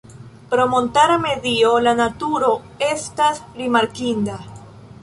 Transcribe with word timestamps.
Pro 0.53 0.63
montara 0.71 1.17
medio 1.25 1.75
la 1.89 1.93
naturo 2.01 2.51
estas 2.89 3.45
rimarkinda. 3.61 4.43